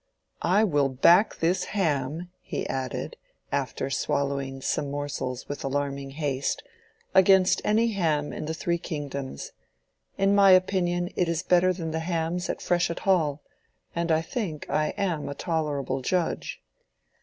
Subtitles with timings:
[0.41, 3.17] I will back this ham," he added,
[3.51, 6.63] after swallowing some morsels with alarming haste,
[7.13, 9.51] "against any ham in the three kingdoms.
[10.17, 14.87] In my opinion it is better than the hams at Freshitt Hall—and I think I
[14.97, 16.63] am a tolerable judge."